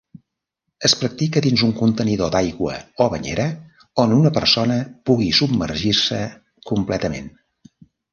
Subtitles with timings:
[0.87, 3.45] Es practica dins un contenidor d'aigua o banyera
[4.05, 4.79] on una persona
[5.11, 6.19] pugui submergir-se
[6.73, 7.29] completament.